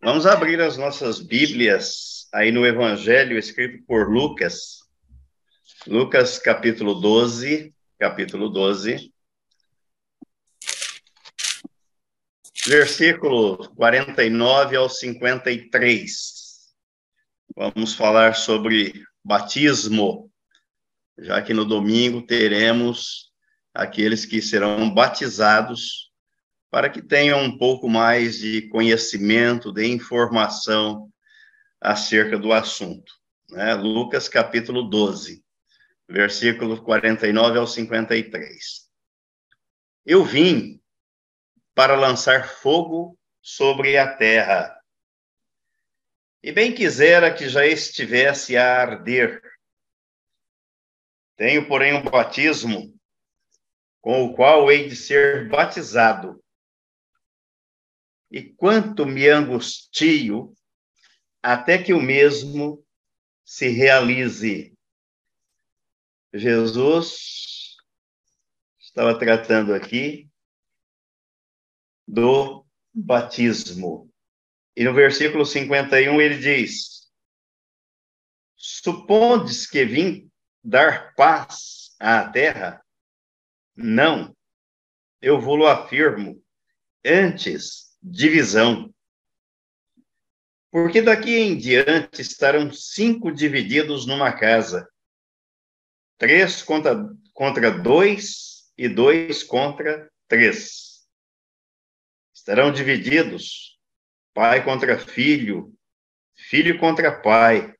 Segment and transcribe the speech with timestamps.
[0.00, 4.78] Vamos abrir as nossas Bíblias aí no Evangelho escrito por Lucas.
[5.88, 9.12] Lucas, capítulo 12, capítulo 12.
[12.64, 16.74] Versículo 49 ao 53.
[17.56, 20.30] Vamos falar sobre batismo,
[21.18, 23.32] já que no domingo teremos
[23.74, 26.07] aqueles que serão batizados
[26.70, 31.10] para que tenham um pouco mais de conhecimento, de informação
[31.80, 33.12] acerca do assunto.
[33.50, 33.74] Né?
[33.74, 35.42] Lucas capítulo 12,
[36.08, 38.88] versículo 49 ao 53.
[40.04, 40.80] Eu vim
[41.74, 44.74] para lançar fogo sobre a terra.
[46.42, 49.40] E bem quisera que já estivesse a arder.
[51.36, 52.94] Tenho, porém, um batismo
[54.00, 56.42] com o qual hei de ser batizado
[58.30, 60.54] e quanto me angustio
[61.42, 62.84] até que o mesmo
[63.44, 64.76] se realize.
[66.34, 67.76] Jesus
[68.78, 70.28] estava tratando aqui
[72.06, 74.12] do batismo.
[74.76, 77.10] E no versículo 51 ele diz:
[78.54, 80.30] Supondes que vim
[80.62, 82.84] dar paz à terra?
[83.74, 84.36] Não,
[85.22, 86.42] eu vou-lo afirmo.
[87.04, 88.92] Antes, divisão.
[90.70, 94.88] Porque daqui em diante estarão cinco divididos numa casa:
[96.18, 96.96] três contra,
[97.32, 101.06] contra dois e dois contra três.
[102.34, 103.78] Estarão divididos
[104.34, 105.74] pai contra filho,
[106.36, 107.74] filho contra pai,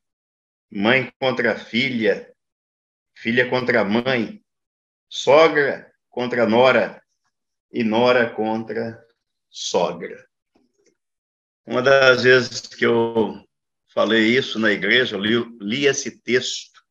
[0.70, 2.34] mãe contra filha,
[3.14, 4.42] filha contra mãe,
[5.08, 7.02] sogra contra nora
[7.70, 9.07] e nora contra
[9.50, 10.26] sogra.
[11.66, 13.44] Uma das vezes que eu
[13.92, 16.82] falei isso na igreja, eu li, li esse texto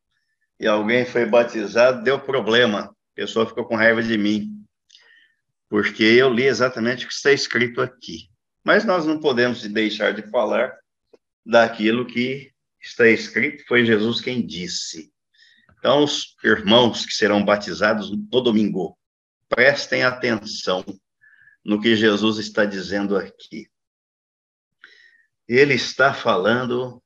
[0.60, 2.80] e alguém foi batizado, deu problema.
[2.80, 4.64] A pessoa ficou com raiva de mim,
[5.68, 8.28] porque eu li exatamente o que está escrito aqui.
[8.64, 10.76] Mas nós não podemos deixar de falar
[11.44, 15.10] daquilo que está escrito, foi Jesus quem disse.
[15.78, 18.98] Então, os irmãos que serão batizados no domingo,
[19.48, 20.84] prestem atenção
[21.68, 23.70] no que Jesus está dizendo aqui.
[25.46, 27.04] Ele está falando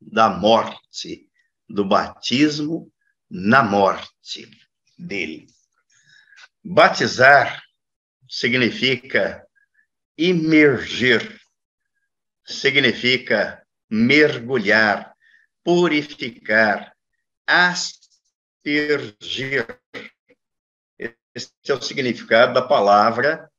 [0.00, 1.28] da morte,
[1.68, 2.92] do batismo
[3.28, 4.48] na morte
[4.96, 5.48] dele.
[6.64, 7.60] Batizar
[8.28, 9.44] significa
[10.16, 11.40] imergir,
[12.44, 15.12] significa mergulhar,
[15.64, 16.94] purificar,
[17.44, 18.06] aspergir.
[21.34, 23.50] Esse é o significado da palavra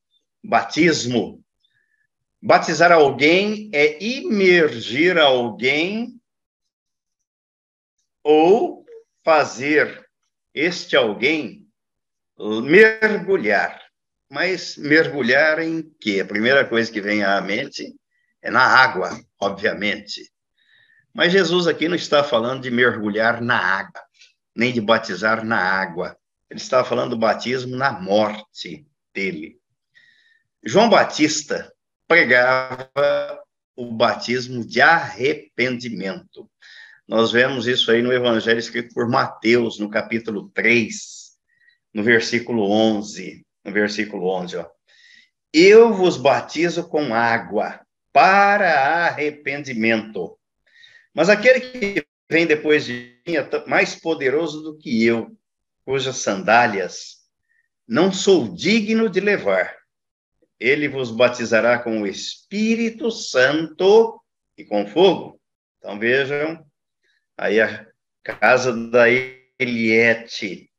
[0.47, 1.43] batismo.
[2.41, 6.21] Batizar alguém é imergir alguém
[8.23, 8.85] ou
[9.25, 10.07] fazer
[10.53, 11.67] este alguém
[12.39, 13.81] mergulhar.
[14.29, 16.21] Mas mergulhar em quê?
[16.21, 17.93] A primeira coisa que vem à mente
[18.41, 20.31] é na água, obviamente.
[21.13, 24.01] Mas Jesus aqui não está falando de mergulhar na água,
[24.55, 26.17] nem de batizar na água.
[26.49, 29.56] Ele está falando do batismo na morte dele.
[30.63, 31.71] João Batista
[32.07, 33.41] pregava
[33.75, 36.49] o batismo de arrependimento.
[37.07, 41.37] Nós vemos isso aí no Evangelho escrito por Mateus, no capítulo 3,
[41.93, 43.45] no versículo 11.
[43.63, 44.69] No versículo 11, ó.
[45.53, 47.81] Eu vos batizo com água
[48.11, 50.37] para arrependimento.
[51.13, 55.35] Mas aquele que vem depois de mim é mais poderoso do que eu,
[55.85, 57.17] cujas sandálias
[57.87, 59.73] não sou digno de levar
[60.59, 64.21] ele vos batizará com o Espírito Santo
[64.57, 65.39] e com fogo.
[65.77, 66.65] Então vejam,
[67.37, 67.85] aí a
[68.23, 69.05] casa da
[69.59, 70.69] Eliette,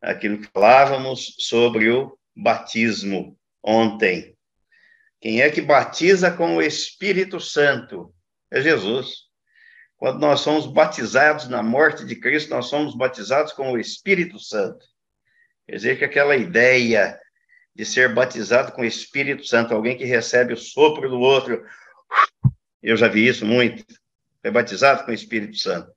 [0.00, 4.36] aquilo que falávamos sobre o batismo ontem.
[5.20, 8.14] Quem é que batiza com o Espírito Santo?
[8.50, 9.26] É Jesus.
[9.96, 14.84] Quando nós somos batizados na morte de Cristo, nós somos batizados com o Espírito Santo.
[15.66, 17.18] Quer dizer que aquela ideia
[17.76, 21.62] de ser batizado com o Espírito Santo, alguém que recebe o sopro do outro.
[22.82, 23.84] Eu já vi isso muito.
[24.42, 25.92] É batizado com o Espírito Santo.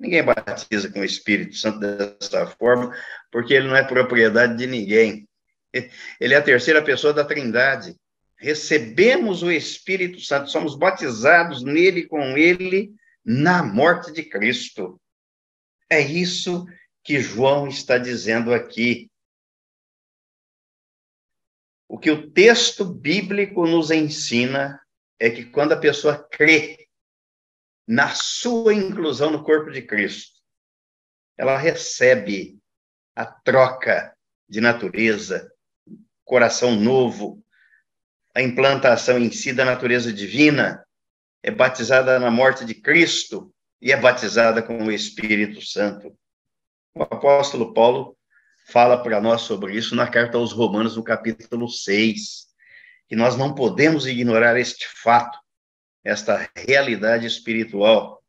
[0.00, 2.96] Ninguém batiza com o Espírito Santo dessa forma,
[3.30, 5.28] porque ele não é propriedade de ninguém.
[6.18, 7.94] Ele é a terceira pessoa da Trindade.
[8.38, 14.98] Recebemos o Espírito Santo, somos batizados nele com ele na morte de Cristo.
[15.90, 16.64] É isso
[17.04, 19.07] que João está dizendo aqui.
[21.88, 24.78] O que o texto bíblico nos ensina
[25.18, 26.86] é que quando a pessoa crê
[27.86, 30.38] na sua inclusão no corpo de Cristo,
[31.38, 32.58] ela recebe
[33.16, 34.14] a troca
[34.46, 35.50] de natureza,
[36.24, 37.42] coração novo,
[38.34, 40.84] a implantação em si da natureza divina,
[41.42, 46.14] é batizada na morte de Cristo e é batizada com o Espírito Santo.
[46.94, 48.17] O apóstolo Paulo
[48.68, 52.48] fala para nós sobre isso na carta aos Romanos, no capítulo 6,
[53.08, 55.38] que nós não podemos ignorar este fato,
[56.04, 58.22] esta realidade espiritual.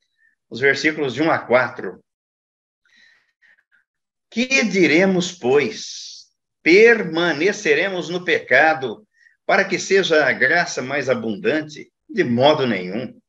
[0.50, 2.04] Os versículos de 1 a 4.
[4.32, 6.30] Que diremos, pois?
[6.64, 9.06] Permaneceremos no pecado
[9.46, 11.92] para que seja a graça mais abundante?
[12.10, 13.20] De modo nenhum.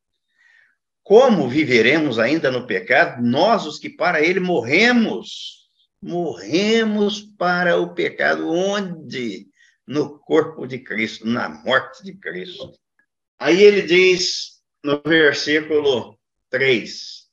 [1.03, 5.60] Como viveremos ainda no pecado, nós os que para ele morremos?
[6.03, 9.49] Morremos para o pecado onde?
[9.87, 12.73] No corpo de Cristo, na morte de Cristo.
[13.39, 16.19] Aí ele diz no versículo
[16.49, 17.29] 3: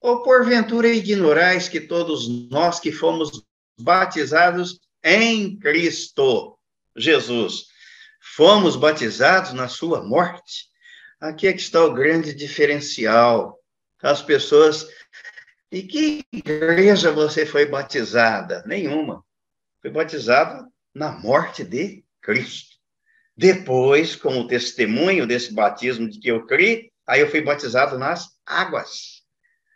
[0.00, 3.42] Ou porventura ignorais que todos nós que fomos
[3.78, 6.58] batizados em Cristo
[6.96, 7.66] Jesus,
[8.20, 10.70] fomos batizados na sua morte?
[11.20, 13.58] Aqui é que está o grande diferencial.
[14.02, 14.88] As pessoas.
[15.72, 18.62] E que igreja você foi batizada?
[18.66, 19.24] Nenhuma.
[19.80, 22.76] Foi batizado na morte de Cristo.
[23.34, 29.22] Depois, como testemunho desse batismo de que eu criei, aí eu fui batizado nas águas.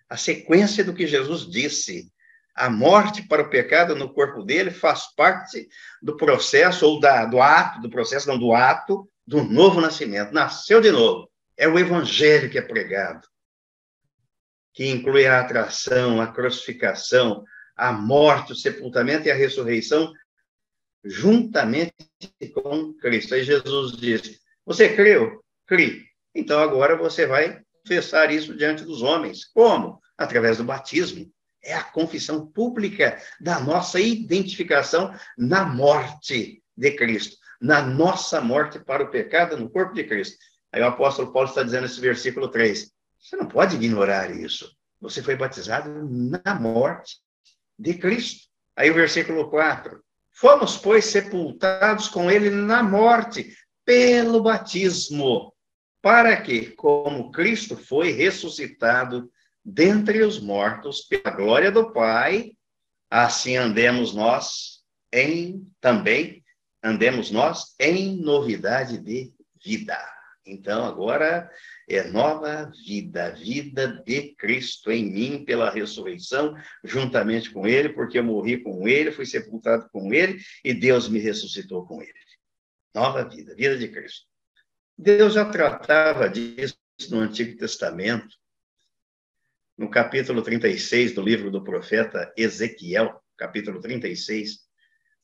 [0.06, 2.12] A sequência do que Jesus disse.
[2.54, 5.66] A morte para o pecado no corpo dele faz parte
[6.02, 10.32] do processo, ou da, do ato, do processo, não, do ato do novo nascimento.
[10.32, 11.30] Nasceu de novo.
[11.56, 13.26] É o evangelho que é pregado,
[14.76, 17.42] que inclui a atração, a crucificação,
[17.74, 20.12] a morte, o sepultamento e a ressurreição,
[21.02, 21.94] juntamente
[22.52, 23.34] com Cristo.
[23.34, 25.42] Aí Jesus diz: Você creu?
[25.66, 26.04] Cri.
[26.34, 29.46] Então agora você vai confessar isso diante dos homens.
[29.46, 29.98] Como?
[30.18, 31.26] Através do batismo.
[31.64, 39.02] É a confissão pública da nossa identificação na morte de Cristo, na nossa morte para
[39.02, 40.36] o pecado no corpo de Cristo.
[40.70, 42.94] Aí o apóstolo Paulo está dizendo nesse versículo 3.
[43.26, 44.72] Você não pode ignorar isso.
[45.00, 47.16] Você foi batizado na morte
[47.76, 48.46] de Cristo.
[48.76, 50.00] Aí o versículo 4.
[50.30, 53.52] Fomos, pois, sepultados com ele na morte,
[53.84, 55.52] pelo batismo,
[56.00, 59.28] para que, como Cristo foi ressuscitado
[59.64, 62.52] dentre os mortos, pela glória do Pai,
[63.10, 66.44] assim andemos nós em também
[66.80, 69.32] andemos nós em novidade de
[69.64, 69.98] vida.
[70.46, 71.50] Então, agora
[71.88, 78.24] é nova vida, vida de Cristo em mim pela ressurreição, juntamente com Ele, porque eu
[78.24, 82.12] morri com Ele, fui sepultado com Ele e Deus me ressuscitou com Ele.
[82.94, 84.26] Nova vida, vida de Cristo.
[84.98, 86.76] Deus já tratava disso
[87.10, 88.34] no Antigo Testamento,
[89.76, 94.60] no capítulo 36 do livro do profeta Ezequiel, capítulo 36,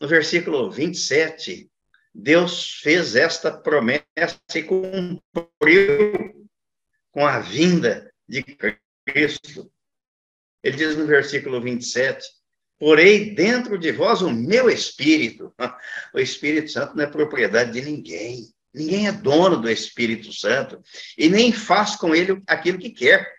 [0.01, 1.71] no versículo 27,
[2.15, 4.05] Deus fez esta promessa
[4.55, 6.42] e cumpriu
[7.13, 8.43] com a vinda de
[9.07, 9.71] Cristo.
[10.63, 12.25] Ele diz no versículo 27,
[12.79, 15.55] porei dentro de vós o meu espírito.
[16.15, 18.53] O Espírito Santo não é propriedade de ninguém.
[18.75, 20.81] Ninguém é dono do Espírito Santo
[21.17, 23.31] e nem faz com ele aquilo que quer,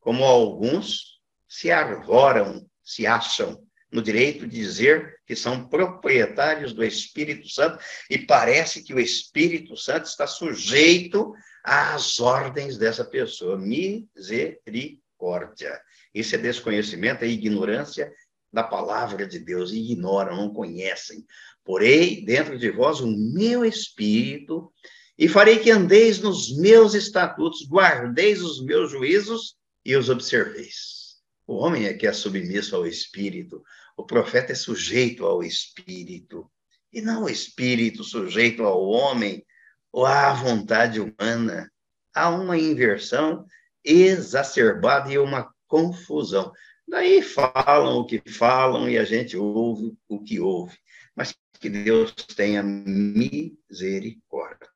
[0.00, 7.48] como alguns se arvoram, se acham no direito de dizer que são proprietários do Espírito
[7.48, 7.78] Santo
[8.08, 13.58] e parece que o Espírito Santo está sujeito às ordens dessa pessoa.
[13.58, 15.80] Misericórdia.
[16.14, 18.12] Isso é desconhecimento, é ignorância
[18.52, 19.72] da palavra de Deus.
[19.72, 21.24] Ignoram, não conhecem.
[21.64, 24.72] Porém, dentro de vós o meu espírito
[25.16, 31.20] e farei que andeis nos meus estatutos, guardeis os meus juízos e os observeis.
[31.46, 33.62] O homem é que é submisso ao espírito,
[33.96, 36.50] o profeta é sujeito ao espírito,
[36.92, 39.44] e não o espírito sujeito ao homem
[39.92, 41.70] ou à vontade humana.
[42.14, 43.44] Há uma inversão
[43.84, 46.52] exacerbada e uma confusão.
[46.88, 50.76] Daí falam o que falam e a gente ouve o que ouve.
[51.14, 54.70] Mas que Deus tenha misericórdia.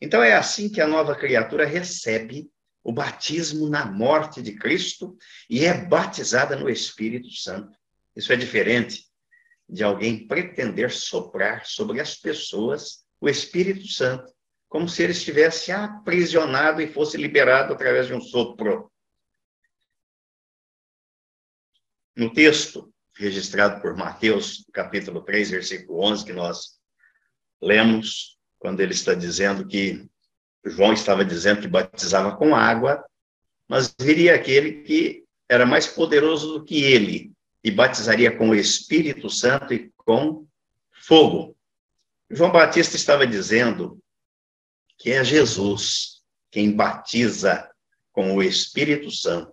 [0.00, 2.50] Então é assim que a nova criatura recebe
[2.82, 5.16] o batismo na morte de Cristo
[5.48, 7.78] e é batizada no Espírito Santo.
[8.16, 9.04] Isso é diferente
[9.68, 14.34] de alguém pretender soprar sobre as pessoas o Espírito Santo,
[14.68, 18.90] como se ele estivesse aprisionado e fosse liberado através de um sopro.
[22.16, 26.80] No texto registrado por Mateus, capítulo 3, versículo 11, que nós
[27.60, 30.10] lemos, quando ele está dizendo que
[30.64, 33.04] João estava dizendo que batizava com água,
[33.68, 39.30] mas viria aquele que era mais poderoso do que ele e batizaria com o Espírito
[39.30, 40.44] Santo e com
[40.90, 41.56] fogo.
[42.32, 43.98] João Batista estava dizendo
[44.98, 47.70] que é Jesus quem batiza
[48.10, 49.52] com o Espírito Santo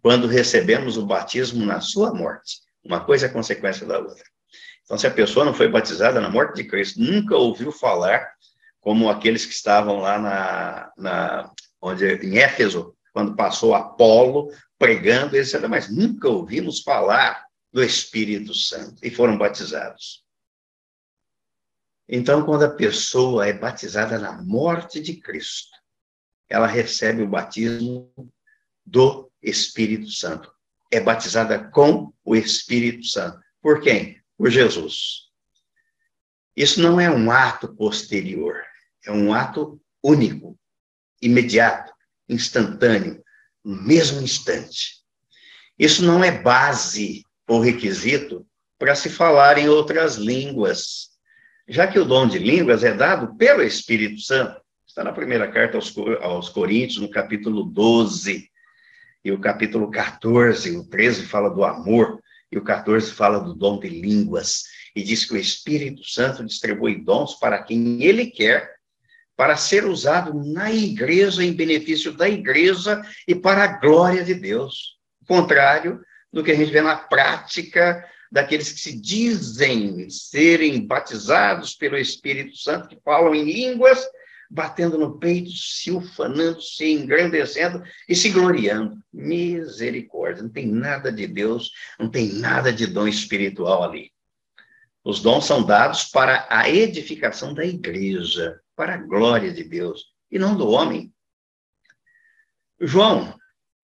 [0.00, 2.60] quando recebemos o batismo na sua morte.
[2.84, 4.22] Uma coisa é consequência da outra.
[4.84, 8.32] Então, se a pessoa não foi batizada na morte de Cristo, nunca ouviu falar,
[8.80, 11.52] como aqueles que estavam lá na, na
[11.82, 18.94] onde, em Éfeso, quando passou Apolo pregando, disseram, mas nunca ouvimos falar do Espírito Santo,
[19.02, 20.27] e foram batizados.
[22.08, 25.76] Então, quando a pessoa é batizada na morte de Cristo,
[26.48, 28.10] ela recebe o batismo
[28.84, 30.50] do Espírito Santo.
[30.90, 33.38] É batizada com o Espírito Santo.
[33.60, 34.22] Por quem?
[34.38, 35.28] Por Jesus.
[36.56, 38.64] Isso não é um ato posterior,
[39.04, 40.58] é um ato único,
[41.20, 41.92] imediato,
[42.28, 43.22] instantâneo,
[43.62, 45.04] no mesmo instante.
[45.78, 48.46] Isso não é base ou requisito
[48.78, 51.10] para se falar em outras línguas,
[51.68, 54.58] já que o dom de línguas é dado pelo Espírito Santo.
[54.86, 58.48] Está na primeira carta aos, aos Coríntios, no capítulo 12,
[59.22, 62.20] e o capítulo 14, o 13 fala do amor,
[62.50, 64.64] e o 14 fala do dom de línguas,
[64.96, 68.78] e diz que o Espírito Santo distribui dons para quem ele quer,
[69.36, 74.96] para ser usado na igreja, em benefício da igreja e para a glória de Deus.
[75.22, 76.00] O contrário
[76.32, 82.56] do que a gente vê na prática daqueles que se dizem serem batizados pelo Espírito
[82.56, 84.06] Santo, que falam em línguas,
[84.50, 88.98] batendo no peito, se ufanando, se engrandecendo e se gloriando.
[89.12, 94.12] Misericórdia, não tem nada de Deus, não tem nada de dom espiritual ali.
[95.04, 100.38] Os dons são dados para a edificação da igreja, para a glória de Deus, e
[100.38, 101.12] não do homem.
[102.80, 103.38] João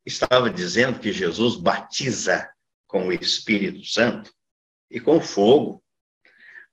[0.04, 2.48] estava dizendo que Jesus batiza
[2.94, 4.32] com o Espírito Santo
[4.88, 5.82] e com fogo.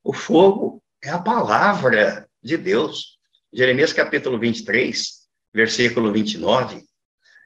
[0.04, 3.18] O fogo é a palavra de Deus.
[3.52, 6.84] Jeremias capítulo 23, versículo 29,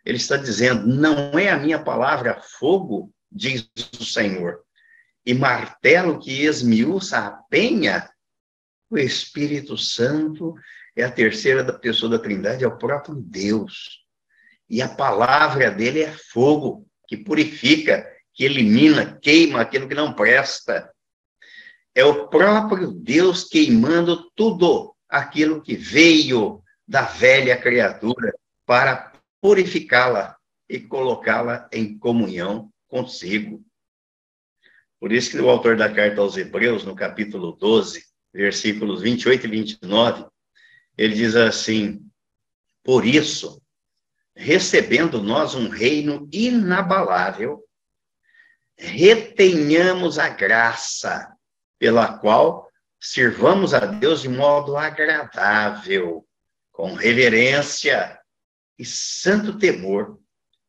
[0.04, 3.66] ele está dizendo: Não é a minha palavra fogo, diz
[3.98, 4.62] o Senhor,
[5.26, 8.10] e martelo que esmiuça a penha.
[8.90, 10.54] O Espírito Santo
[10.98, 14.02] é a terceira da pessoa da Trindade, é o próprio Deus.
[14.70, 20.94] E a palavra dele é fogo, que purifica, que elimina, queima aquilo que não presta.
[21.96, 30.36] É o próprio Deus queimando tudo aquilo que veio da velha criatura para purificá-la
[30.70, 33.64] e colocá-la em comunhão consigo.
[35.00, 39.50] Por isso que o autor da carta aos Hebreus, no capítulo 12, versículos 28 e
[39.50, 40.26] 29,
[40.98, 42.06] ele diz assim:
[42.84, 43.62] Por isso,
[44.36, 47.64] recebendo nós um reino inabalável,
[48.78, 51.34] retenhamos a graça
[51.80, 56.26] pela qual sirvamos a Deus de modo agradável,
[56.72, 58.20] com reverência
[58.78, 60.20] e santo temor,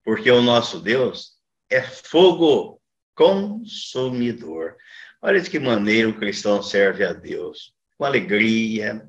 [0.05, 1.33] porque o nosso Deus
[1.69, 2.81] é fogo
[3.15, 4.77] consumidor.
[5.21, 9.03] Olha de que maneira o cristão serve a Deus, com alegria,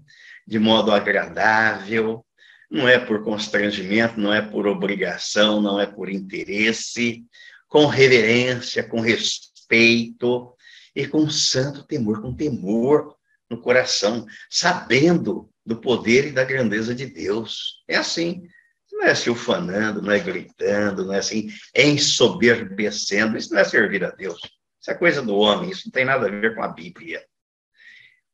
[0.47, 2.25] de modo agradável,
[2.69, 7.25] não é por constrangimento, não é por obrigação, não é por interesse,
[7.67, 10.53] com reverência, com respeito
[10.95, 13.15] e com santo temor, com temor
[13.49, 17.83] no coração, sabendo do poder e da grandeza de Deus.
[17.87, 18.47] É assim.
[18.91, 23.37] Não é se ufanando, não é gritando, não é assim, ensoberbecendo.
[23.37, 24.39] Isso não é servir a Deus.
[24.81, 27.23] Isso é coisa do homem, isso não tem nada a ver com a Bíblia.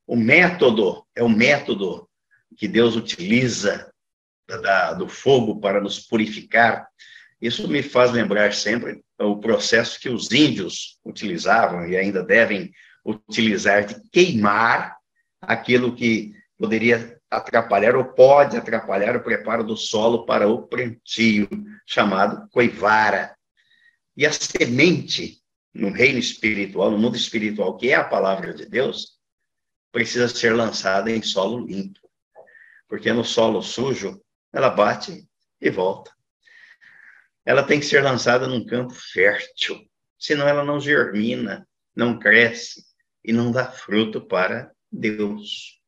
[0.08, 2.08] O método é o método
[2.56, 3.92] que Deus utiliza
[4.48, 6.88] da, do fogo para nos purificar,
[7.42, 12.72] isso me faz lembrar sempre o processo que os índios utilizavam e ainda devem
[13.06, 14.98] utilizar de queimar
[15.42, 21.48] aquilo que poderia atrapalhar ou pode atrapalhar o preparo do solo para o plantio,
[21.86, 23.36] chamado coivara.
[24.16, 25.42] E a semente
[25.74, 29.18] no reino espiritual, no mundo espiritual, que é a palavra de Deus,
[29.92, 32.00] precisa ser lançada em solo limpo.
[32.88, 34.22] Porque no solo sujo,
[34.54, 35.28] ela bate
[35.60, 36.12] e volta
[37.46, 39.80] ela tem que ser lançada num campo fértil,
[40.18, 42.84] senão ela não germina, não cresce
[43.24, 45.80] e não dá fruto para Deus.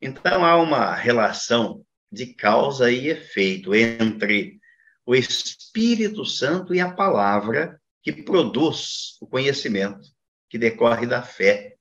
[0.00, 4.58] Então há uma relação de causa e efeito entre
[5.04, 10.08] o Espírito Santo e a palavra que produz o conhecimento
[10.48, 11.76] que decorre da fé.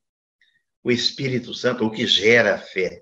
[0.83, 3.01] O Espírito Santo, o que gera a fé.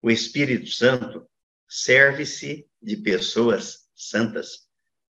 [0.00, 1.28] O Espírito Santo
[1.68, 4.63] serve-se de pessoas santas.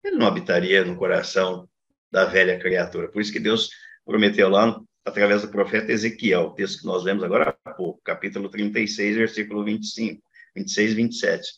[0.04, 1.68] Ele não habitaria no coração
[2.12, 3.08] da velha criatura.
[3.08, 3.70] Por isso que Deus
[4.04, 8.49] prometeu lá, através do profeta Ezequiel, o texto que nós lemos agora há pouco, capítulo
[8.49, 10.23] 36, versículo 25,
[10.54, 11.49] 26 e 27,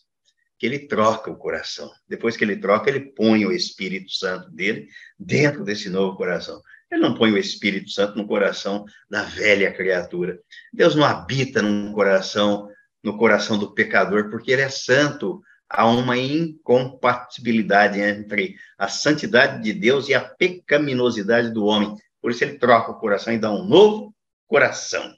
[0.58, 1.90] que ele troca o coração.
[2.08, 4.88] Depois que ele troca, ele põe o Espírito Santo dele
[5.18, 6.62] dentro desse novo coração.
[6.90, 10.38] Ele não põe o Espírito Santo no coração da velha criatura.
[10.72, 12.68] Deus não habita num coração,
[13.02, 19.73] no coração do pecador, porque ele é santo, há uma incompatibilidade entre a santidade de
[19.73, 21.94] Deus e a pecaminosidade do homem.
[22.20, 24.14] Por isso ele troca o coração e dá um novo
[24.46, 25.14] coração.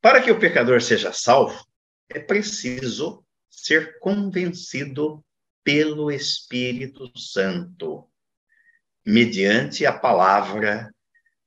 [0.00, 1.64] Para que o pecador seja salvo,
[2.08, 5.24] é preciso ser convencido
[5.62, 8.08] pelo Espírito Santo,
[9.06, 10.92] mediante a palavra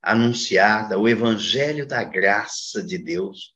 [0.01, 3.53] anunciada, o evangelho da graça de Deus,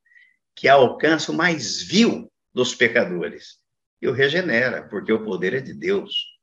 [0.54, 3.59] que alcança o mais vil dos pecadores
[4.02, 6.40] e o regenera, porque o poder é de Deus.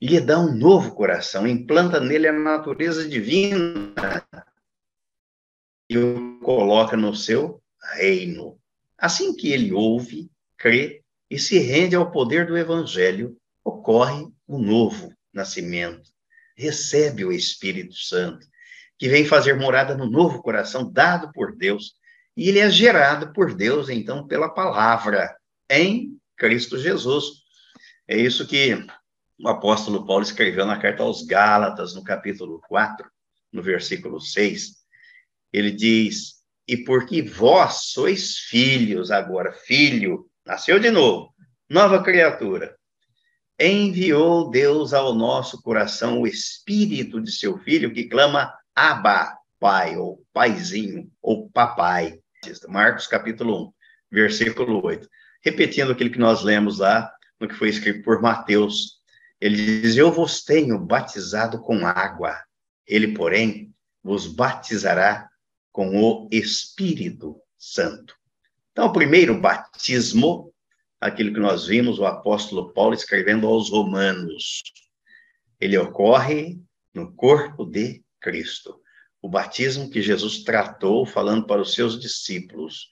[0.00, 3.92] Lhe dá um novo coração, implanta nele a natureza divina
[5.90, 7.60] e o coloca no seu
[7.96, 8.58] reino.
[8.96, 15.12] Assim que ele ouve, crê e se rende ao poder do evangelho, ocorre o novo
[15.32, 16.10] nascimento.
[16.56, 18.46] Recebe o Espírito Santo,
[18.98, 21.94] que vem fazer morada no novo coração dado por Deus,
[22.36, 25.36] e ele é gerado por Deus, então, pela palavra,
[25.70, 27.42] em Cristo Jesus.
[28.06, 28.72] É isso que
[29.38, 33.06] o apóstolo Paulo escreveu na carta aos Gálatas, no capítulo 4,
[33.52, 34.76] no versículo 6.
[35.52, 41.34] Ele diz: E porque vós sois filhos, agora, filho, nasceu de novo,
[41.68, 42.76] nova criatura,
[43.58, 50.24] enviou Deus ao nosso coração o espírito de seu filho que clama Abba, pai, ou
[50.32, 52.20] paizinho, ou papai.
[52.68, 53.72] Marcos capítulo 1,
[54.12, 55.08] versículo 8
[55.40, 58.98] repetindo aquilo que nós lemos lá no que foi escrito por Mateus.
[59.40, 62.36] Ele diz: Eu vos tenho batizado com água,
[62.86, 63.72] ele, porém,
[64.02, 65.28] vos batizará
[65.72, 68.14] com o Espírito Santo.
[68.72, 70.52] Então, o primeiro batismo,
[71.00, 74.62] aquilo que nós vimos o apóstolo Paulo escrevendo aos Romanos,
[75.60, 76.58] ele ocorre
[76.94, 78.80] no corpo de Cristo.
[79.20, 82.88] O batismo que Jesus tratou, falando para os seus discípulos,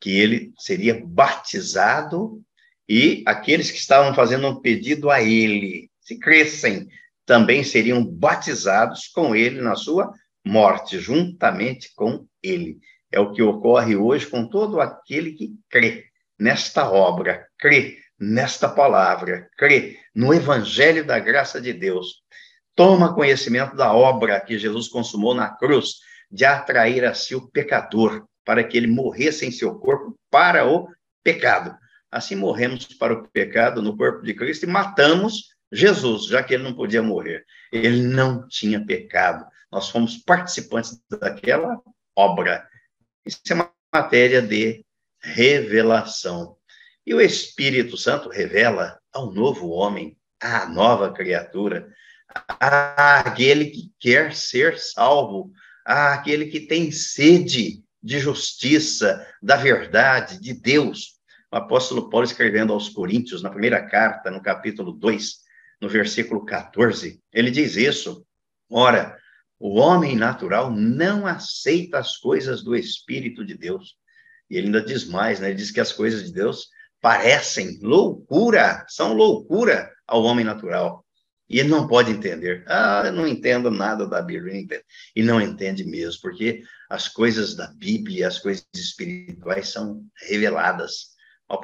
[0.00, 2.40] que ele seria batizado
[2.88, 6.88] e aqueles que estavam fazendo um pedido a ele, se crescem,
[7.24, 10.12] também seriam batizados com ele na sua
[10.44, 12.78] morte, juntamente com ele.
[13.12, 16.06] É o que ocorre hoje com todo aquele que crê
[16.38, 22.22] nesta obra, crê nesta palavra, crê no evangelho da graça de Deus.
[22.74, 25.96] Toma conhecimento da obra que Jesus consumou na cruz
[26.30, 30.88] de atrair a si o pecador para que ele morresse em seu corpo para o
[31.22, 31.78] pecado.
[32.10, 36.64] Assim morremos para o pecado no corpo de Cristo e matamos Jesus, já que ele
[36.64, 37.44] não podia morrer.
[37.72, 39.46] Ele não tinha pecado.
[39.70, 41.80] Nós fomos participantes daquela
[42.16, 42.68] obra.
[43.24, 44.84] Isso é uma matéria de
[45.22, 46.56] revelação.
[47.06, 51.88] E o Espírito Santo revela ao novo homem, à nova criatura,
[52.58, 55.52] àquele que quer ser salvo,
[55.86, 61.18] àquele que tem sede de justiça, da verdade, de Deus.
[61.52, 65.38] O apóstolo Paulo escrevendo aos Coríntios, na primeira carta, no capítulo 2,
[65.80, 68.24] no versículo 14, ele diz isso.
[68.70, 69.18] Ora,
[69.58, 73.96] o homem natural não aceita as coisas do Espírito de Deus.
[74.48, 75.48] E ele ainda diz mais, né?
[75.48, 76.68] Ele diz que as coisas de Deus
[77.00, 81.04] parecem loucura, são loucura ao homem natural.
[81.50, 82.62] E ele não pode entender.
[82.68, 84.64] Ah, eu não entendo nada da Bíblia.
[85.16, 91.08] E não entende mesmo, porque as coisas da Bíblia, as coisas espirituais são reveladas,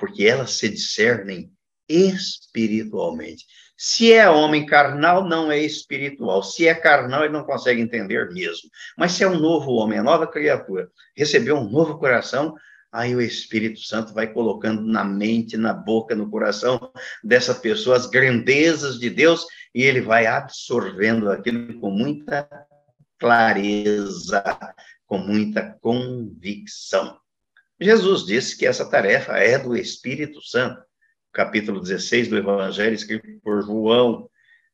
[0.01, 1.53] porque elas se discernem
[1.89, 3.45] espiritualmente.
[3.79, 6.43] Se é homem carnal, não é espiritual.
[6.43, 8.69] Se é carnal, ele não consegue entender mesmo.
[8.99, 12.57] Mas se é um novo homem, a nova criatura, recebeu um novo coração,
[12.93, 16.91] aí o Espírito Santo vai colocando na mente, na boca, no coração
[17.23, 22.49] dessa pessoa as grandezas de Deus e ele vai absorvendo aquilo com muita
[23.19, 24.43] clareza,
[25.07, 27.19] com muita convicção.
[27.81, 30.83] Jesus disse que essa tarefa é do Espírito Santo.
[31.33, 34.31] Capítulo 16 do Evangelho, escrito por João,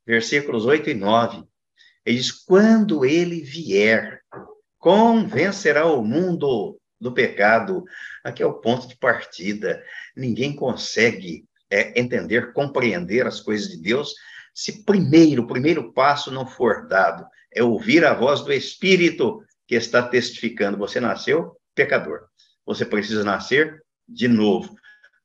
[0.06, 1.42] versículos 8 e 9.
[2.06, 4.20] Ele diz: Quando ele vier,
[4.78, 7.84] convencerá o mundo do pecado.
[8.22, 9.82] Aqui é o ponto de partida.
[10.16, 14.14] Ninguém consegue é, entender, compreender as coisas de Deus
[14.54, 17.26] se primeiro, o primeiro passo não for dado.
[17.54, 22.20] É ouvir a voz do Espírito que está testificando: você nasceu pecador.
[22.66, 24.74] Você precisa nascer de novo.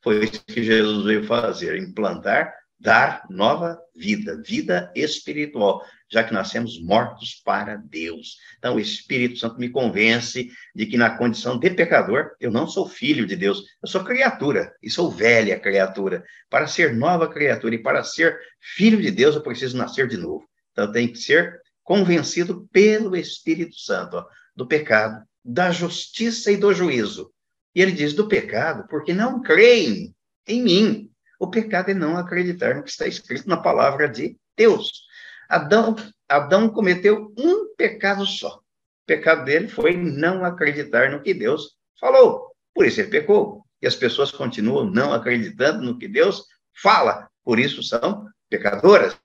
[0.01, 6.81] Foi isso que Jesus veio fazer, implantar, dar nova vida, vida espiritual, já que nascemos
[6.81, 8.37] mortos para Deus.
[8.57, 12.87] Então, o Espírito Santo me convence de que, na condição de pecador, eu não sou
[12.87, 16.23] filho de Deus, eu sou criatura, e sou velha criatura.
[16.49, 18.37] Para ser nova criatura e para ser
[18.75, 20.47] filho de Deus, eu preciso nascer de novo.
[20.71, 26.73] Então, tenho que ser convencido pelo Espírito Santo ó, do pecado, da justiça e do
[26.73, 27.31] juízo.
[27.73, 30.13] E ele diz do pecado, porque não creem
[30.45, 31.11] em mim.
[31.39, 35.05] O pecado é não acreditar no que está escrito na palavra de Deus.
[35.47, 35.95] Adão,
[36.27, 38.57] Adão cometeu um pecado só.
[38.57, 42.51] O pecado dele foi não acreditar no que Deus falou.
[42.73, 43.65] Por isso ele pecou.
[43.81, 47.29] E as pessoas continuam não acreditando no que Deus fala.
[47.43, 49.17] Por isso são pecadoras.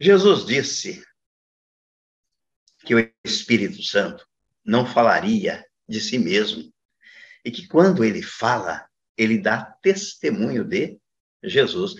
[0.00, 1.04] Jesus disse
[2.84, 4.26] que o Espírito Santo
[4.64, 6.72] não falaria de si mesmo
[7.44, 10.98] e que quando ele fala, ele dá testemunho de
[11.42, 11.94] Jesus.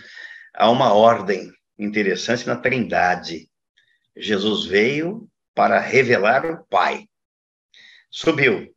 [0.55, 3.49] Há uma ordem interessante na Trindade.
[4.17, 7.09] Jesus veio para revelar o Pai.
[8.11, 8.75] Subiu,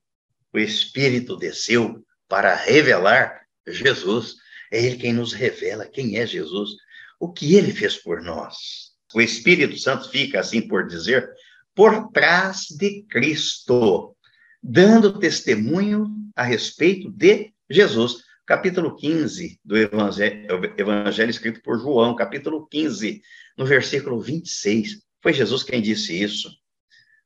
[0.54, 4.36] o Espírito desceu para revelar Jesus.
[4.71, 6.71] É Ele quem nos revela quem é Jesus,
[7.19, 8.93] o que Ele fez por nós.
[9.13, 11.30] O Espírito Santo fica, assim por dizer,
[11.74, 14.15] por trás de Cristo,
[14.62, 18.23] dando testemunho a respeito de Jesus.
[18.45, 20.47] Capítulo 15 do Evangelho,
[20.78, 23.23] Evangelho escrito por João, capítulo 15,
[23.58, 25.04] no versículo 26.
[25.19, 26.56] Foi Jesus quem disse isso.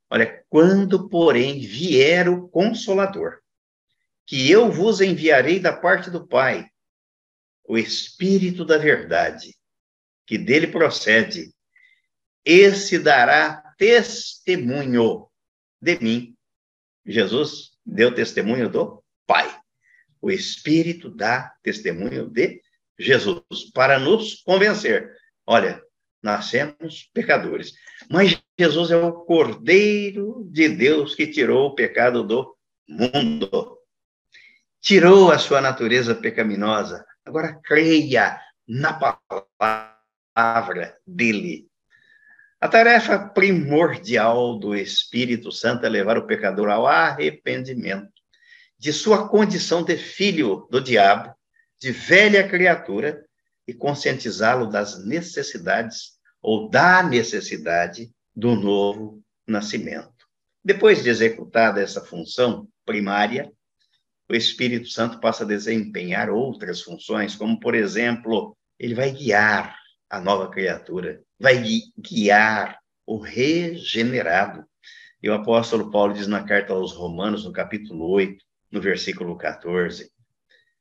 [0.09, 3.39] Olha, quando, porém, vier o Consolador,
[4.25, 6.69] que eu vos enviarei da parte do Pai,
[7.65, 9.55] o Espírito da Verdade,
[10.25, 11.53] que dele procede,
[12.45, 15.27] esse dará testemunho
[15.81, 16.37] de mim.
[17.05, 19.58] Jesus deu testemunho do Pai.
[20.21, 22.61] O Espírito dá testemunho de
[22.97, 25.11] Jesus para nos convencer.
[25.45, 25.81] Olha,
[26.21, 27.73] nascemos pecadores,
[28.09, 32.55] mas Jesus é o Cordeiro de Deus que tirou o pecado do
[32.87, 33.77] mundo.
[34.81, 37.05] Tirou a sua natureza pecaminosa.
[37.25, 41.69] Agora creia na palavra dele
[42.61, 48.18] a tarefa primordial do Espírito Santo é levar o pecador ao arrependimento
[48.79, 51.35] de sua condição de filho do diabo,
[51.79, 53.23] de velha criatura,
[53.67, 60.25] e conscientizá-lo das necessidades ou da necessidade do novo nascimento.
[60.63, 63.51] Depois de executada essa função primária,
[64.27, 69.75] o Espírito Santo passa a desempenhar outras funções, como, por exemplo, ele vai guiar
[70.09, 71.63] a nova criatura, vai
[71.97, 74.65] guiar o regenerado.
[75.21, 80.11] E o apóstolo Paulo diz na carta aos Romanos, no capítulo 8, no versículo 14,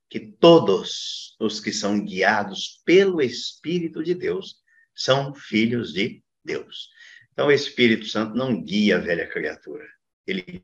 [0.09, 4.57] que todos os que são guiados pelo Espírito de Deus
[4.95, 6.89] são filhos de Deus.
[7.33, 9.87] Então, o Espírito Santo não guia a velha criatura,
[10.27, 10.63] ele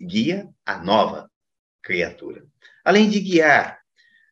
[0.00, 1.30] guia a nova
[1.82, 2.44] criatura.
[2.84, 3.78] Além de guiar,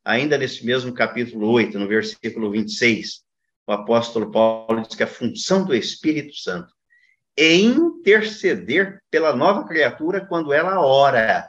[0.05, 3.23] ainda nesse mesmo capítulo 8, no versículo 26,
[3.67, 6.73] o apóstolo Paulo diz que a função do Espírito Santo
[7.37, 11.49] é interceder pela nova criatura quando ela ora.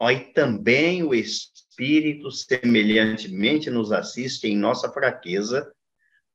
[0.00, 5.70] E também o Espírito semelhantemente nos assiste em nossa fraqueza,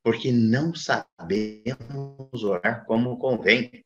[0.03, 3.83] porque não sabemos orar como convém.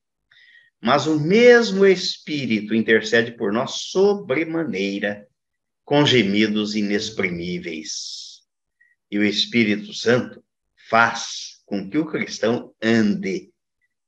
[0.82, 5.26] Mas o mesmo Espírito intercede por nós sobremaneira,
[5.86, 8.42] com gemidos inexprimíveis.
[9.10, 10.44] E o Espírito Santo
[10.90, 13.52] faz com que o cristão ande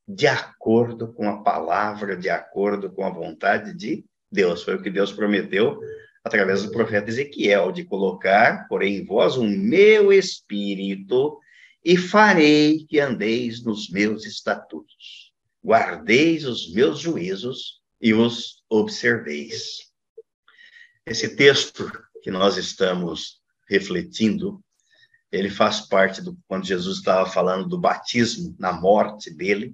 [0.08, 4.64] de acordo com a palavra, de acordo com a vontade de Deus.
[4.64, 5.80] Foi o que Deus prometeu
[6.24, 11.40] através do profeta Ezequiel, de colocar, porém, em vós o meu espírito
[11.84, 15.34] e farei que andeis nos meus estatutos.
[15.64, 19.92] Guardeis os meus juízos e os observeis.
[21.06, 21.92] Esse texto
[22.22, 24.64] que nós estamos refletindo
[25.32, 29.74] ele faz parte do quando Jesus estava falando do batismo na morte dele.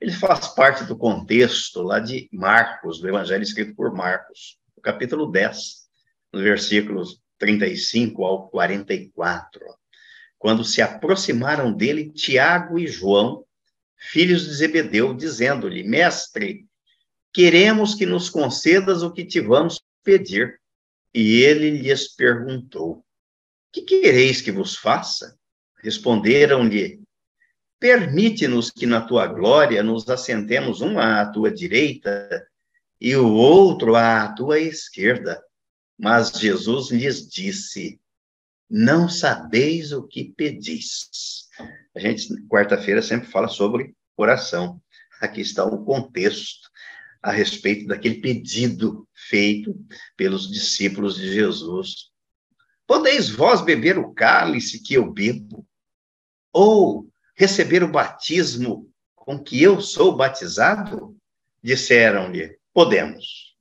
[0.00, 5.30] Ele faz parte do contexto lá de Marcos, do evangelho escrito por Marcos, no capítulo
[5.30, 5.56] 10,
[6.32, 9.60] nos versículos 35 ao 44.
[10.38, 13.44] Quando se aproximaram dele Tiago e João,
[13.96, 16.66] filhos de Zebedeu, dizendo-lhe: Mestre,
[17.32, 20.58] queremos que nos concedas o que te vamos pedir.
[21.12, 23.04] E ele lhes perguntou:
[23.72, 25.38] que quereis que vos faça?
[25.82, 26.99] Responderam-lhe:
[27.80, 32.46] Permite-nos que na tua glória nos assentemos um à tua direita
[33.00, 35.42] e o outro à tua esquerda.
[35.98, 37.98] Mas Jesus lhes disse:
[38.68, 41.48] Não sabeis o que pedis.
[41.96, 44.78] A gente, quarta-feira, sempre fala sobre oração.
[45.18, 46.68] Aqui está o contexto
[47.22, 49.74] a respeito daquele pedido feito
[50.18, 52.10] pelos discípulos de Jesus.
[52.86, 55.66] Podeis vós beber o cálice que eu bebo?
[56.52, 57.10] Ou
[57.40, 61.16] receber o batismo com que eu sou batizado?
[61.62, 63.56] Disseram-lhe: Podemos.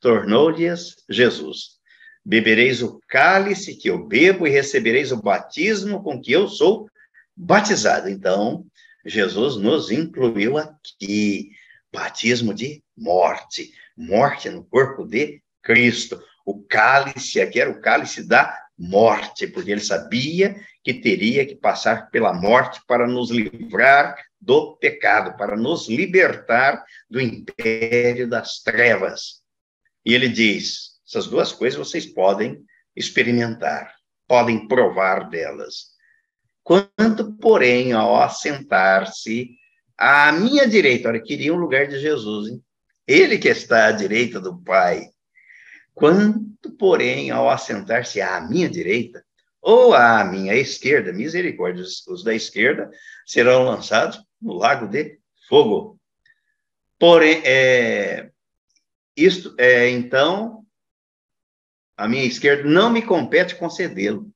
[0.00, 1.78] Tornou-lhes Jesus:
[2.24, 6.90] Bebereis o cálice que eu bebo e recebereis o batismo com que eu sou
[7.36, 8.08] batizado.
[8.08, 8.66] Então,
[9.06, 11.52] Jesus nos incluiu aqui.
[11.92, 16.20] Batismo de morte, morte no corpo de Cristo.
[16.44, 22.10] O cálice aqui era o cálice da morte, porque ele sabia que teria que passar
[22.10, 29.42] pela morte para nos livrar do pecado, para nos libertar do império das trevas.
[30.04, 32.62] E ele diz: essas duas coisas vocês podem
[32.94, 33.94] experimentar,
[34.28, 35.94] podem provar delas.
[36.62, 39.50] Quanto, porém, ao assentar-se
[39.96, 42.62] à minha direita, olha, queria um lugar de Jesus, hein?
[43.06, 45.10] Ele que está à direita do Pai.
[45.94, 49.24] Quanto, porém, ao assentar-se à minha direita,
[49.62, 52.90] ou à minha esquerda, misericórdia, os da esquerda
[53.24, 55.98] serão lançados no lago de fogo.
[56.98, 58.30] Porém, é,
[59.16, 60.66] isto, é, então,
[61.96, 64.30] a minha esquerda não me compete concedê-lo,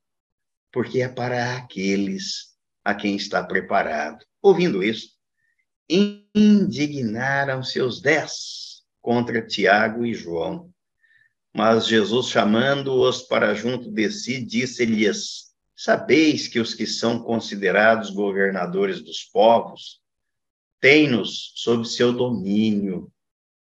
[0.73, 4.25] porque é para aqueles a quem está preparado.
[4.41, 5.11] Ouvindo isso,
[6.35, 10.73] indignaram seus dez contra Tiago e João.
[11.59, 19.03] Mas Jesus, chamando-os para junto de si, disse-lhes: Sabeis que os que são considerados governadores
[19.03, 20.01] dos povos
[20.81, 23.11] têm-nos sob seu domínio,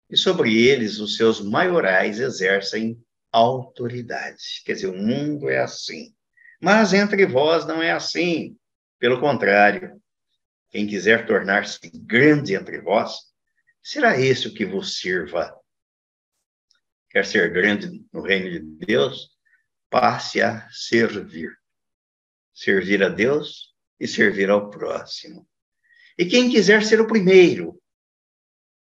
[0.07, 2.95] e sobre eles os seus maiorais exercem
[3.31, 4.61] autoridade.
[4.63, 6.13] Quer dizer, o mundo é assim.
[6.61, 8.55] Mas entre vós não é assim.
[8.99, 9.99] Pelo contrário,
[10.69, 13.15] quem quiser tornar-se grande entre vós,
[13.81, 15.58] será esse o que vos sirva.
[17.09, 19.29] Quer ser grande no reino de Deus?
[19.89, 21.51] Passe a servir.
[22.53, 25.47] Servir a Deus e servir ao próximo.
[26.17, 27.81] E quem quiser ser o primeiro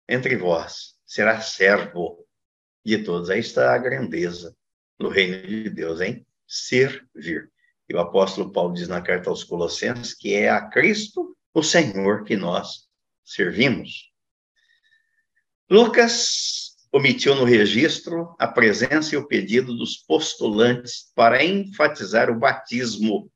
[0.08, 2.26] entre vós, será servo
[2.84, 3.28] de todos.
[3.28, 4.56] Aí está a grandeza
[4.98, 6.26] no reino de Deus, hein?
[6.46, 7.50] Servir.
[7.88, 12.24] E o apóstolo Paulo diz na carta aos Colossenses que é a Cristo o Senhor
[12.24, 12.88] que nós
[13.24, 14.12] servimos.
[15.68, 23.30] Lucas omitiu no registro a presença e o pedido dos postulantes para enfatizar o batismo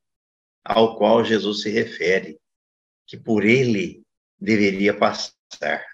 [0.65, 2.39] ao qual Jesus se refere,
[3.07, 4.03] que por ele
[4.39, 5.85] deveria passar.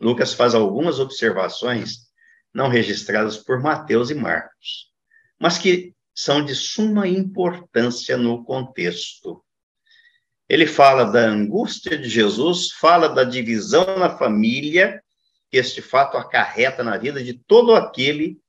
[0.00, 2.10] Lucas faz algumas observações
[2.52, 4.90] não registradas por Mateus e Marcos,
[5.38, 9.42] mas que são de suma importância no contexto.
[10.48, 15.02] Ele fala da angústia de Jesus, fala da divisão na família,
[15.50, 18.40] que este fato acarreta na vida de todo aquele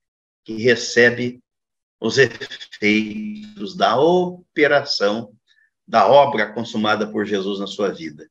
[0.44, 1.42] que recebe
[2.00, 5.34] os efeitos da operação,
[5.88, 8.30] da obra consumada por Jesus na sua vida.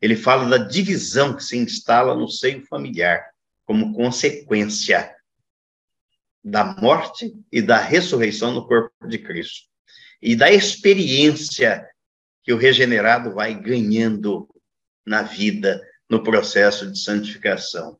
[0.00, 3.24] Ele fala da divisão que se instala no seio familiar,
[3.64, 5.14] como consequência
[6.42, 9.68] da morte e da ressurreição no corpo de Cristo.
[10.20, 11.88] E da experiência
[12.42, 14.48] que o regenerado vai ganhando
[15.06, 17.98] na vida, no processo de santificação.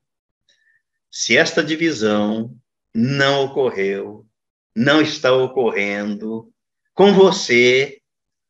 [1.14, 2.58] Se esta divisão
[2.94, 4.26] não ocorreu,
[4.74, 6.50] não está ocorrendo,
[6.94, 8.00] com você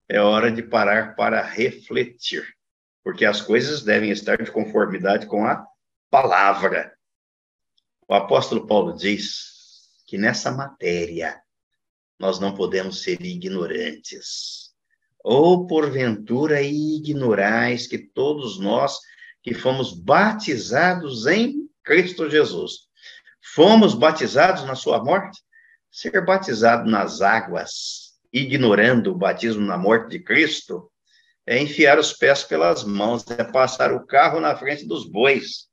[0.08, 2.46] é hora de parar para refletir,
[3.02, 5.66] porque as coisas devem estar de conformidade com a
[6.08, 6.96] palavra.
[8.06, 11.42] O apóstolo Paulo diz que nessa matéria
[12.16, 14.70] nós não podemos ser ignorantes.
[15.24, 19.00] Ou porventura ignorais que todos nós
[19.42, 22.88] que fomos batizados em Cristo Jesus,
[23.54, 25.40] fomos batizados na sua morte?
[25.90, 30.90] Ser batizado nas águas, ignorando o batismo na morte de Cristo,
[31.46, 35.68] é enfiar os pés pelas mãos, é passar o carro na frente dos bois.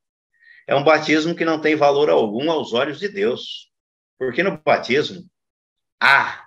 [0.68, 3.72] É um batismo que não tem valor algum aos olhos de Deus.
[4.18, 5.26] Porque no batismo
[6.00, 6.44] há,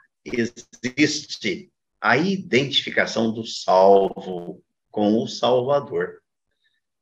[0.86, 6.21] existe a identificação do salvo com o Salvador.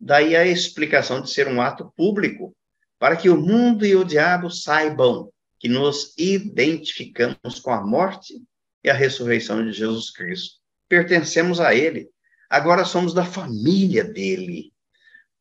[0.01, 2.57] Daí a explicação de ser um ato público,
[2.99, 8.43] para que o mundo e o diabo saibam que nos identificamos com a morte
[8.83, 10.57] e a ressurreição de Jesus Cristo.
[10.89, 12.09] Pertencemos a Ele.
[12.49, 14.73] Agora somos da família dele.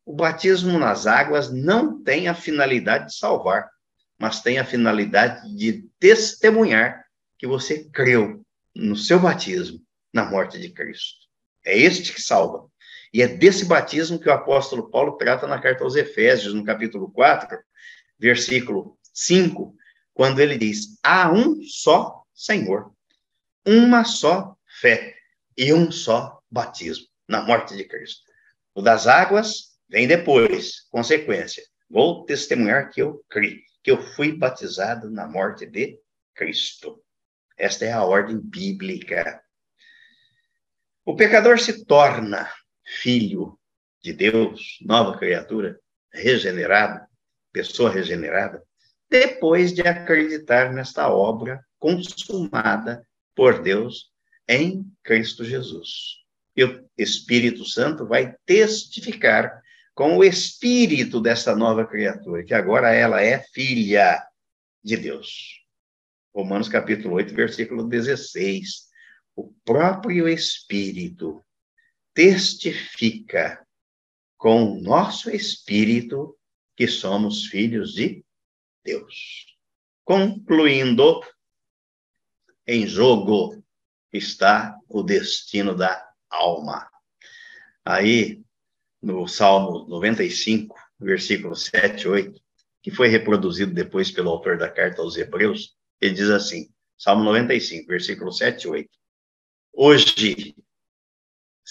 [0.04, 3.68] O batismo nas águas não tem a finalidade de salvar,
[4.18, 7.04] mas tem a finalidade de testemunhar
[7.38, 8.44] que você creu
[8.74, 9.80] no seu batismo,
[10.12, 11.16] na morte de Cristo.
[11.64, 12.69] É este que salva.
[13.12, 17.10] E é desse batismo que o apóstolo Paulo trata na carta aos Efésios, no capítulo
[17.10, 17.58] 4,
[18.18, 19.74] versículo 5,
[20.14, 22.92] quando ele diz: há um só Senhor,
[23.66, 25.14] uma só fé
[25.56, 28.22] e um só batismo na morte de Cristo.
[28.74, 31.62] O das águas vem depois, consequência.
[31.88, 35.98] Vou testemunhar que eu criei, que eu fui batizado na morte de
[36.34, 37.02] Cristo.
[37.56, 39.42] Esta é a ordem bíblica.
[41.04, 42.48] O pecador se torna
[42.90, 43.58] filho
[44.02, 45.78] de Deus, nova criatura,
[46.12, 47.06] regenerado,
[47.52, 48.62] pessoa regenerada,
[49.08, 54.10] depois de acreditar nesta obra consumada por Deus
[54.48, 56.20] em Cristo Jesus.
[56.56, 59.62] E o Espírito Santo vai testificar
[59.94, 64.22] com o espírito dessa nova criatura, que agora ela é filha
[64.82, 65.60] de Deus.
[66.34, 68.88] Romanos capítulo 8, versículo 16.
[69.36, 71.44] O próprio Espírito
[72.14, 73.64] testifica
[74.36, 76.36] com o nosso espírito
[76.76, 78.24] que somos filhos de
[78.84, 79.46] Deus.
[80.04, 81.20] Concluindo,
[82.66, 83.62] em jogo
[84.12, 86.88] está o destino da alma.
[87.84, 88.42] Aí,
[89.02, 92.40] no Salmo 95, versículo 7 8,
[92.82, 97.86] que foi reproduzido depois pelo autor da carta aos Hebreus, ele diz assim, Salmo 95,
[97.86, 98.90] versículo 7 8.
[99.72, 100.54] Hoje,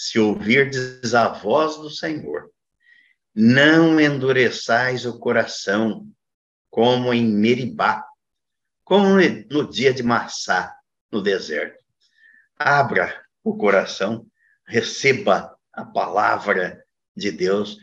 [0.00, 2.50] se ouvirdes a voz do Senhor,
[3.34, 6.08] não endureçais o coração,
[6.70, 8.02] como em Meribá,
[8.82, 9.16] como
[9.50, 10.74] no dia de Massá,
[11.12, 11.84] no deserto.
[12.58, 14.26] Abra o coração,
[14.66, 16.82] receba a palavra
[17.14, 17.76] de Deus,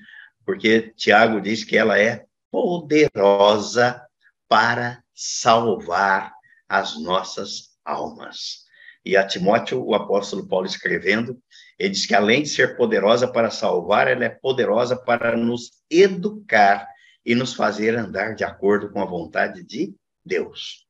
[0.43, 4.03] porque Tiago diz que ela é poderosa
[4.47, 6.34] para salvar
[6.67, 8.65] as nossas almas.
[9.06, 11.39] E a Timóteo, o apóstolo Paulo escrevendo,
[11.78, 16.88] ele diz que além de ser poderosa para salvar, ela é poderosa para nos educar
[17.26, 19.94] e nos fazer andar de acordo com a vontade de
[20.26, 20.88] Deus.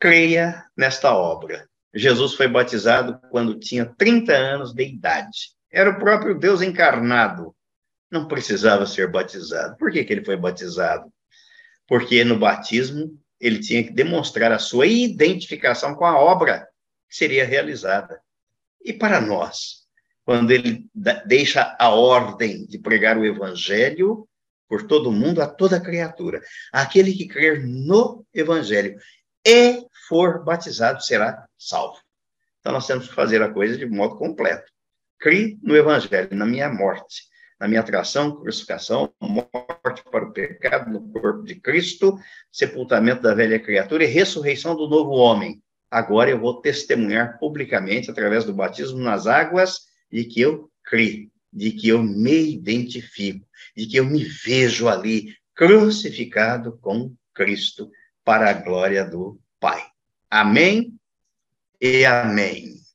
[0.00, 1.68] Creia nesta obra.
[1.94, 5.50] Jesus foi batizado quando tinha 30 anos de idade.
[5.70, 7.54] Era o próprio Deus encarnado.
[8.10, 9.76] Não precisava ser batizado.
[9.76, 11.10] Por que, que ele foi batizado?
[11.86, 16.66] Porque no batismo ele tinha que demonstrar a sua identificação com a obra
[17.08, 18.20] que seria realizada.
[18.84, 19.85] E para nós,
[20.26, 20.84] quando ele
[21.24, 24.28] deixa a ordem de pregar o evangelho
[24.68, 28.98] por todo mundo, a toda criatura, aquele que crer no evangelho
[29.46, 32.00] e for batizado será salvo.
[32.58, 34.68] Então nós temos que fazer a coisa de modo completo.
[35.20, 37.22] Crie no evangelho, na minha morte,
[37.60, 42.18] na minha atração, crucificação, morte para o pecado no corpo de Cristo,
[42.50, 45.62] sepultamento da velha criatura e ressurreição do novo homem.
[45.88, 51.72] Agora eu vou testemunhar publicamente, através do batismo nas águas, de que eu criei, de
[51.72, 57.90] que eu me identifico, de que eu me vejo ali crucificado com Cristo
[58.24, 59.82] para a glória do Pai.
[60.30, 60.94] Amém
[61.80, 62.85] e amém.